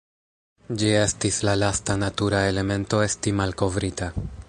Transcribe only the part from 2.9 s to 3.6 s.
esti